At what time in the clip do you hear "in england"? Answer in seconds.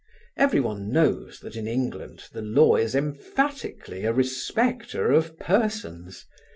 1.55-2.23